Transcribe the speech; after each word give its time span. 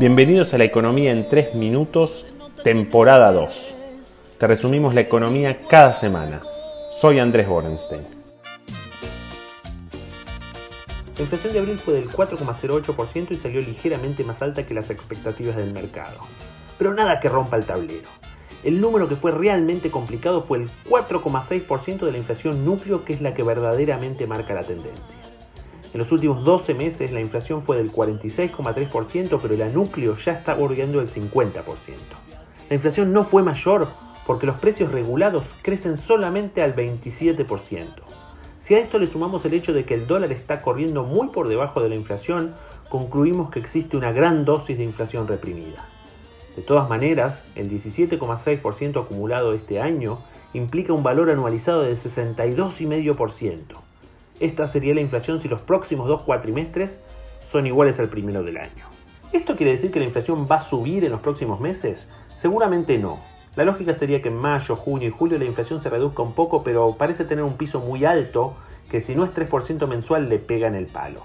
Bienvenidos 0.00 0.54
a 0.54 0.56
la 0.56 0.64
economía 0.64 1.12
en 1.12 1.28
3 1.28 1.56
minutos, 1.56 2.26
temporada 2.64 3.30
2. 3.32 3.74
Te 4.38 4.46
resumimos 4.46 4.94
la 4.94 5.02
economía 5.02 5.60
cada 5.68 5.92
semana. 5.92 6.40
Soy 6.90 7.18
Andrés 7.18 7.46
Borenstein. 7.46 8.00
La 11.18 11.22
inflación 11.22 11.52
de 11.52 11.58
abril 11.58 11.76
fue 11.76 11.92
del 11.92 12.08
4,08% 12.08 13.32
y 13.32 13.34
salió 13.34 13.60
ligeramente 13.60 14.24
más 14.24 14.40
alta 14.40 14.66
que 14.66 14.72
las 14.72 14.88
expectativas 14.88 15.56
del 15.56 15.74
mercado. 15.74 16.16
Pero 16.78 16.94
nada 16.94 17.20
que 17.20 17.28
rompa 17.28 17.58
el 17.58 17.66
tablero. 17.66 18.08
El 18.64 18.80
número 18.80 19.06
que 19.06 19.16
fue 19.16 19.32
realmente 19.32 19.90
complicado 19.90 20.42
fue 20.42 20.62
el 20.62 20.70
4,6% 20.88 22.06
de 22.06 22.12
la 22.12 22.16
inflación 22.16 22.64
núcleo, 22.64 23.04
que 23.04 23.12
es 23.12 23.20
la 23.20 23.34
que 23.34 23.42
verdaderamente 23.42 24.26
marca 24.26 24.54
la 24.54 24.62
tendencia. 24.62 25.29
En 25.92 25.98
los 25.98 26.12
últimos 26.12 26.44
12 26.44 26.74
meses 26.74 27.10
la 27.10 27.20
inflación 27.20 27.62
fue 27.62 27.76
del 27.76 27.90
46,3%, 27.90 29.38
pero 29.42 29.54
el 29.54 29.74
núcleo 29.74 30.16
ya 30.16 30.32
está 30.32 30.54
bordeando 30.54 31.00
el 31.00 31.10
50%. 31.10 31.64
La 32.68 32.76
inflación 32.76 33.12
no 33.12 33.24
fue 33.24 33.42
mayor 33.42 33.88
porque 34.24 34.46
los 34.46 34.56
precios 34.58 34.92
regulados 34.92 35.44
crecen 35.62 35.96
solamente 35.96 36.62
al 36.62 36.76
27%. 36.76 37.86
Si 38.60 38.74
a 38.74 38.78
esto 38.78 39.00
le 39.00 39.08
sumamos 39.08 39.44
el 39.44 39.54
hecho 39.54 39.72
de 39.72 39.84
que 39.84 39.94
el 39.94 40.06
dólar 40.06 40.30
está 40.30 40.62
corriendo 40.62 41.02
muy 41.02 41.28
por 41.28 41.48
debajo 41.48 41.82
de 41.82 41.88
la 41.88 41.96
inflación, 41.96 42.54
concluimos 42.88 43.50
que 43.50 43.58
existe 43.58 43.96
una 43.96 44.12
gran 44.12 44.44
dosis 44.44 44.78
de 44.78 44.84
inflación 44.84 45.26
reprimida. 45.26 45.88
De 46.54 46.62
todas 46.62 46.88
maneras, 46.88 47.42
el 47.56 47.68
17,6% 47.68 49.02
acumulado 49.02 49.54
este 49.54 49.80
año 49.80 50.20
implica 50.52 50.92
un 50.92 51.02
valor 51.02 51.30
anualizado 51.30 51.82
de 51.82 51.94
62,5%. 51.94 53.89
Esta 54.40 54.66
sería 54.66 54.94
la 54.94 55.02
inflación 55.02 55.38
si 55.38 55.48
los 55.48 55.60
próximos 55.60 56.06
dos 56.06 56.22
cuatrimestres 56.22 56.98
son 57.52 57.66
iguales 57.66 58.00
al 58.00 58.08
primero 58.08 58.42
del 58.42 58.56
año. 58.56 58.86
¿Esto 59.32 59.54
quiere 59.54 59.72
decir 59.72 59.90
que 59.90 59.98
la 59.98 60.06
inflación 60.06 60.48
va 60.50 60.56
a 60.56 60.60
subir 60.62 61.04
en 61.04 61.12
los 61.12 61.20
próximos 61.20 61.60
meses? 61.60 62.08
Seguramente 62.38 62.96
no. 62.96 63.18
La 63.54 63.64
lógica 63.64 63.92
sería 63.92 64.22
que 64.22 64.28
en 64.28 64.36
mayo, 64.36 64.76
junio 64.76 65.08
y 65.08 65.10
julio 65.10 65.36
la 65.36 65.44
inflación 65.44 65.78
se 65.78 65.90
reduzca 65.90 66.22
un 66.22 66.32
poco, 66.32 66.64
pero 66.64 66.96
parece 66.96 67.26
tener 67.26 67.44
un 67.44 67.58
piso 67.58 67.80
muy 67.80 68.06
alto 68.06 68.54
que 68.90 69.00
si 69.00 69.14
no 69.14 69.24
es 69.24 69.34
3% 69.34 69.86
mensual 69.86 70.30
le 70.30 70.38
pega 70.38 70.68
en 70.68 70.74
el 70.74 70.86
palo. 70.86 71.20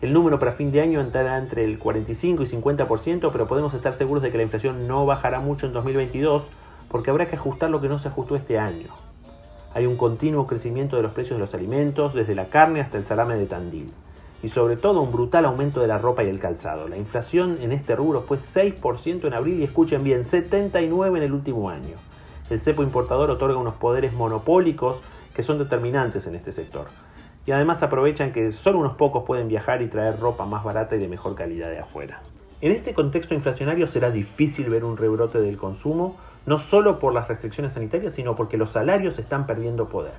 El 0.00 0.12
número 0.12 0.38
para 0.38 0.52
fin 0.52 0.70
de 0.70 0.80
año 0.80 1.00
entrará 1.00 1.38
entre 1.38 1.64
el 1.64 1.76
45 1.76 2.44
y 2.44 2.46
50%, 2.46 3.30
pero 3.32 3.46
podemos 3.46 3.74
estar 3.74 3.94
seguros 3.94 4.22
de 4.22 4.30
que 4.30 4.36
la 4.36 4.44
inflación 4.44 4.86
no 4.86 5.06
bajará 5.06 5.40
mucho 5.40 5.66
en 5.66 5.72
2022 5.72 6.46
porque 6.88 7.10
habrá 7.10 7.26
que 7.26 7.34
ajustar 7.34 7.68
lo 7.68 7.80
que 7.80 7.88
no 7.88 7.98
se 7.98 8.08
ajustó 8.08 8.36
este 8.36 8.58
año 8.58 9.09
hay 9.72 9.86
un 9.86 9.96
continuo 9.96 10.46
crecimiento 10.46 10.96
de 10.96 11.02
los 11.02 11.12
precios 11.12 11.38
de 11.38 11.44
los 11.44 11.54
alimentos, 11.54 12.14
desde 12.14 12.34
la 12.34 12.46
carne 12.46 12.80
hasta 12.80 12.98
el 12.98 13.04
salame 13.04 13.36
de 13.36 13.46
Tandil. 13.46 13.92
Y 14.42 14.48
sobre 14.48 14.76
todo 14.76 15.02
un 15.02 15.12
brutal 15.12 15.44
aumento 15.44 15.80
de 15.80 15.86
la 15.86 15.98
ropa 15.98 16.24
y 16.24 16.28
el 16.28 16.40
calzado. 16.40 16.88
La 16.88 16.96
inflación 16.96 17.56
en 17.60 17.72
este 17.72 17.94
rubro 17.94 18.20
fue 18.20 18.38
6% 18.38 19.26
en 19.26 19.34
abril 19.34 19.60
y 19.60 19.64
escuchen 19.64 20.02
bien, 20.02 20.24
79% 20.24 21.16
en 21.16 21.22
el 21.22 21.32
último 21.32 21.70
año. 21.70 21.96
El 22.48 22.58
cepo 22.58 22.82
importador 22.82 23.30
otorga 23.30 23.58
unos 23.58 23.74
poderes 23.74 24.12
monopólicos 24.12 25.02
que 25.34 25.42
son 25.42 25.58
determinantes 25.58 26.26
en 26.26 26.34
este 26.34 26.52
sector. 26.52 26.86
Y 27.46 27.52
además 27.52 27.82
aprovechan 27.82 28.32
que 28.32 28.50
solo 28.52 28.78
unos 28.80 28.96
pocos 28.96 29.24
pueden 29.24 29.48
viajar 29.48 29.82
y 29.82 29.88
traer 29.88 30.18
ropa 30.18 30.46
más 30.46 30.64
barata 30.64 30.96
y 30.96 30.98
de 30.98 31.08
mejor 31.08 31.34
calidad 31.34 31.70
de 31.70 31.78
afuera. 31.78 32.20
En 32.62 32.72
este 32.72 32.92
contexto 32.92 33.32
inflacionario 33.32 33.86
será 33.86 34.10
difícil 34.10 34.68
ver 34.68 34.84
un 34.84 34.98
rebrote 34.98 35.40
del 35.40 35.56
consumo, 35.56 36.18
no 36.44 36.58
solo 36.58 36.98
por 36.98 37.14
las 37.14 37.26
restricciones 37.26 37.72
sanitarias, 37.72 38.14
sino 38.14 38.36
porque 38.36 38.58
los 38.58 38.70
salarios 38.70 39.18
están 39.18 39.46
perdiendo 39.46 39.88
poder. 39.88 40.12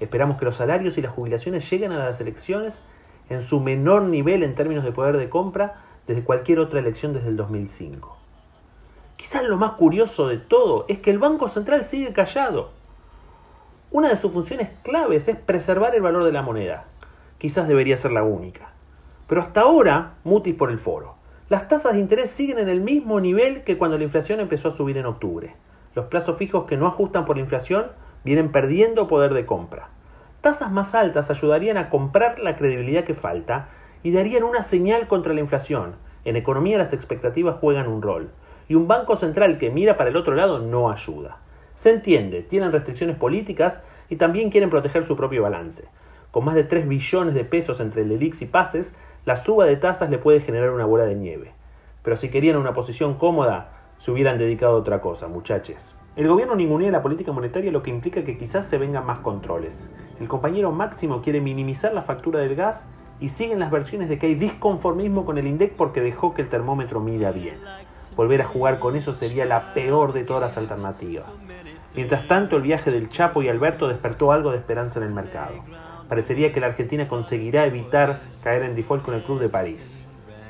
Esperamos 0.00 0.38
que 0.38 0.46
los 0.46 0.56
salarios 0.56 0.96
y 0.96 1.02
las 1.02 1.12
jubilaciones 1.12 1.68
lleguen 1.70 1.92
a 1.92 1.98
las 1.98 2.18
elecciones 2.20 2.82
en 3.28 3.42
su 3.42 3.60
menor 3.60 4.04
nivel 4.04 4.42
en 4.42 4.54
términos 4.54 4.84
de 4.84 4.92
poder 4.92 5.18
de 5.18 5.28
compra 5.28 5.82
desde 6.06 6.24
cualquier 6.24 6.60
otra 6.60 6.80
elección 6.80 7.12
desde 7.12 7.28
el 7.28 7.36
2005. 7.36 8.16
Quizás 9.16 9.44
lo 9.44 9.58
más 9.58 9.72
curioso 9.72 10.28
de 10.28 10.38
todo 10.38 10.86
es 10.88 10.98
que 10.98 11.10
el 11.10 11.18
Banco 11.18 11.48
Central 11.48 11.84
sigue 11.84 12.12
callado. 12.14 12.70
Una 13.90 14.08
de 14.08 14.16
sus 14.16 14.32
funciones 14.32 14.70
claves 14.82 15.28
es 15.28 15.36
preservar 15.36 15.94
el 15.94 16.02
valor 16.02 16.24
de 16.24 16.32
la 16.32 16.42
moneda. 16.42 16.84
Quizás 17.38 17.68
debería 17.68 17.98
ser 17.98 18.12
la 18.12 18.22
única. 18.22 18.70
Pero 19.26 19.42
hasta 19.42 19.62
ahora, 19.62 20.14
mutis 20.24 20.54
por 20.54 20.70
el 20.70 20.78
foro. 20.78 21.15
Las 21.48 21.68
tasas 21.68 21.92
de 21.92 22.00
interés 22.00 22.30
siguen 22.30 22.58
en 22.58 22.68
el 22.68 22.80
mismo 22.80 23.20
nivel 23.20 23.62
que 23.62 23.78
cuando 23.78 23.96
la 23.96 24.02
inflación 24.02 24.40
empezó 24.40 24.66
a 24.66 24.72
subir 24.72 24.98
en 24.98 25.06
octubre. 25.06 25.54
Los 25.94 26.06
plazos 26.06 26.38
fijos 26.38 26.64
que 26.64 26.76
no 26.76 26.88
ajustan 26.88 27.24
por 27.24 27.36
la 27.36 27.42
inflación 27.42 27.86
vienen 28.24 28.50
perdiendo 28.50 29.06
poder 29.06 29.32
de 29.32 29.46
compra. 29.46 29.90
Tasas 30.40 30.72
más 30.72 30.96
altas 30.96 31.30
ayudarían 31.30 31.76
a 31.76 31.88
comprar 31.88 32.40
la 32.40 32.56
credibilidad 32.56 33.04
que 33.04 33.14
falta 33.14 33.68
y 34.02 34.10
darían 34.10 34.42
una 34.42 34.64
señal 34.64 35.06
contra 35.06 35.34
la 35.34 35.40
inflación. 35.40 35.94
En 36.24 36.34
economía 36.34 36.78
las 36.78 36.92
expectativas 36.92 37.60
juegan 37.60 37.86
un 37.86 38.02
rol. 38.02 38.30
Y 38.66 38.74
un 38.74 38.88
banco 38.88 39.14
central 39.14 39.58
que 39.58 39.70
mira 39.70 39.96
para 39.96 40.10
el 40.10 40.16
otro 40.16 40.34
lado 40.34 40.58
no 40.58 40.90
ayuda. 40.90 41.38
Se 41.76 41.90
entiende, 41.90 42.42
tienen 42.42 42.72
restricciones 42.72 43.14
políticas 43.14 43.84
y 44.08 44.16
también 44.16 44.50
quieren 44.50 44.70
proteger 44.70 45.06
su 45.06 45.16
propio 45.16 45.44
balance. 45.44 45.84
Con 46.32 46.44
más 46.44 46.56
de 46.56 46.64
3 46.64 46.88
billones 46.88 47.34
de 47.34 47.44
pesos 47.44 47.78
entre 47.78 48.02
el 48.02 48.10
ELIX 48.10 48.42
y 48.42 48.46
pases, 48.46 48.92
la 49.26 49.36
suba 49.36 49.64
de 49.64 49.76
tasas 49.76 50.08
le 50.08 50.18
puede 50.18 50.40
generar 50.40 50.70
una 50.70 50.84
bola 50.84 51.04
de 51.04 51.16
nieve. 51.16 51.52
Pero 52.04 52.14
si 52.14 52.28
querían 52.28 52.54
una 52.54 52.74
posición 52.74 53.14
cómoda, 53.14 53.72
se 53.98 54.12
hubieran 54.12 54.38
dedicado 54.38 54.76
a 54.76 54.78
otra 54.78 55.00
cosa, 55.00 55.26
muchachos. 55.26 55.96
El 56.14 56.28
gobierno 56.28 56.54
ningunea 56.54 56.92
la 56.92 57.02
política 57.02 57.32
monetaria, 57.32 57.72
lo 57.72 57.82
que 57.82 57.90
implica 57.90 58.22
que 58.22 58.38
quizás 58.38 58.66
se 58.66 58.78
vengan 58.78 59.04
más 59.04 59.18
controles. 59.18 59.90
El 60.20 60.28
compañero 60.28 60.70
Máximo 60.70 61.22
quiere 61.22 61.40
minimizar 61.40 61.92
la 61.92 62.02
factura 62.02 62.38
del 62.38 62.54
gas 62.54 62.88
y 63.18 63.30
siguen 63.30 63.58
las 63.58 63.72
versiones 63.72 64.08
de 64.08 64.16
que 64.16 64.26
hay 64.26 64.36
disconformismo 64.36 65.24
con 65.24 65.38
el 65.38 65.48
INDEC 65.48 65.74
porque 65.74 66.02
dejó 66.02 66.32
que 66.32 66.42
el 66.42 66.48
termómetro 66.48 67.00
mida 67.00 67.32
bien. 67.32 67.56
Volver 68.14 68.42
a 68.42 68.46
jugar 68.46 68.78
con 68.78 68.94
eso 68.94 69.12
sería 69.12 69.44
la 69.44 69.74
peor 69.74 70.12
de 70.12 70.22
todas 70.22 70.42
las 70.42 70.56
alternativas. 70.56 71.28
Mientras 71.96 72.28
tanto, 72.28 72.58
el 72.58 72.62
viaje 72.62 72.92
del 72.92 73.10
Chapo 73.10 73.42
y 73.42 73.48
Alberto 73.48 73.88
despertó 73.88 74.30
algo 74.30 74.52
de 74.52 74.58
esperanza 74.58 75.00
en 75.00 75.06
el 75.06 75.12
mercado 75.12 75.54
parecería 76.08 76.52
que 76.52 76.60
la 76.60 76.68
Argentina 76.68 77.08
conseguirá 77.08 77.66
evitar 77.66 78.20
caer 78.42 78.62
en 78.62 78.76
default 78.76 79.04
con 79.04 79.14
el 79.14 79.22
Club 79.22 79.40
de 79.40 79.48
París. 79.48 79.96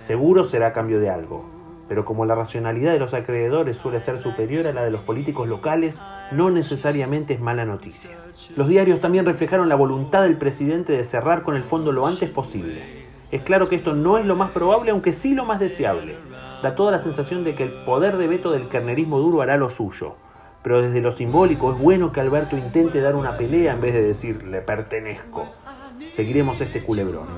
Seguro 0.05 0.45
será 0.45 0.69
a 0.69 0.73
cambio 0.73 1.01
de 1.01 1.11
algo, 1.11 1.49
pero 1.89 2.05
como 2.05 2.27
la 2.27 2.35
racionalidad 2.35 2.93
de 2.93 2.99
los 2.99 3.15
acreedores 3.15 3.77
suele 3.77 4.01
ser 4.01 4.19
superior 4.19 4.67
a 4.67 4.73
la 4.73 4.85
de 4.85 4.91
los 4.91 5.01
políticos 5.03 5.49
locales, 5.49 5.99
no 6.33 6.51
necesariamente 6.51 7.35
es 7.35 7.41
mala 7.41 7.65
noticia. 7.65 8.11
Los 8.57 8.69
diarios 8.69 9.01
también 9.01 9.25
reflejaron 9.25 9.69
la 9.69 9.75
voluntad 9.75 10.23
del 10.23 10.37
presidente 10.37 10.93
de 10.93 11.05
cerrar 11.05 11.43
con 11.43 11.57
el 11.57 11.65
fondo 11.65 11.93
lo 11.93 12.07
antes 12.07 12.31
posible. 12.31 12.83
Es 13.31 13.43
claro 13.43 13.69
que 13.69 13.77
esto 13.77 13.95
no 13.95 14.19
es 14.19 14.27
lo 14.27 14.37
más 14.37 14.51
probable, 14.51 14.91
aunque 14.91 15.13
sí 15.13 15.35
lo 15.35 15.45
más 15.45 15.59
deseable. 15.59 16.17
Da 16.63 16.75
toda 16.75 16.93
la 16.93 17.03
sensación 17.03 17.45
de 17.45 17.55
que 17.55 17.65
el 17.65 17.73
poder 17.85 18.17
de 18.17 18.29
veto 18.29 18.51
del 18.51 18.69
carnerismo 18.69 19.19
duro 19.19 19.43
hará 19.43 19.57
lo 19.57 19.71
suyo 19.71 20.17
pero 20.67 20.83
desde 20.83 21.01
lo 21.01 21.13
simbólico 21.13 21.71
es 21.71 21.79
bueno 21.79 22.11
que 22.11 22.19
Alberto 22.19 22.57
intente 22.57 23.01
dar 23.01 23.15
una 23.15 23.39
pelea 23.39 23.75
en 23.75 23.81
vez 23.81 23.95
de 23.95 24.03
decir 24.03 24.43
le 24.43 24.61
pertenezco. 24.63 25.47
Seguiremos 26.11 26.61
este 26.61 26.83
culebrón. 26.83 27.29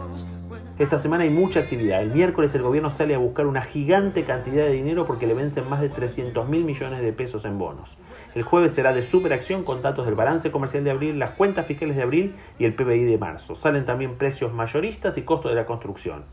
Esta 0.78 0.96
semana 0.96 1.24
hay 1.24 1.28
mucha 1.28 1.60
actividad. 1.60 2.00
El 2.00 2.10
miércoles 2.10 2.54
el 2.54 2.62
gobierno 2.62 2.90
sale 2.90 3.14
a 3.14 3.18
buscar 3.18 3.46
una 3.46 3.60
gigante 3.60 4.24
cantidad 4.24 4.64
de 4.64 4.72
dinero 4.72 5.06
porque 5.06 5.26
le 5.26 5.34
vencen 5.34 5.68
más 5.68 5.82
de 5.82 5.90
300 5.90 6.48
mil 6.48 6.64
millones 6.64 7.02
de 7.02 7.12
pesos 7.12 7.44
en 7.44 7.58
bonos. 7.58 7.98
El 8.34 8.44
jueves 8.44 8.72
será 8.72 8.94
de 8.94 9.02
superacción 9.02 9.62
con 9.62 9.82
datos 9.82 10.06
del 10.06 10.14
balance 10.14 10.50
comercial 10.50 10.84
de 10.84 10.92
abril, 10.92 11.18
las 11.18 11.32
cuentas 11.32 11.66
fiscales 11.66 11.96
de 11.96 12.04
abril 12.04 12.34
y 12.58 12.64
el 12.64 12.72
PBI 12.72 13.04
de 13.04 13.18
marzo. 13.18 13.54
Salen 13.54 13.84
también 13.84 14.14
precios 14.14 14.54
mayoristas 14.54 15.18
y 15.18 15.22
costos 15.22 15.50
de 15.50 15.56
la 15.56 15.66
construcción. 15.66 16.24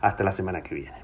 Hasta 0.00 0.24
la 0.24 0.32
semana 0.32 0.62
que 0.62 0.76
viene. 0.76 0.98